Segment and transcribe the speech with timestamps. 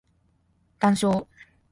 [0.79, 1.27] 談笑